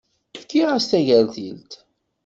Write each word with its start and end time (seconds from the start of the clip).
Fkiɣ-as 0.41 0.85
tagertilt. 0.91 1.71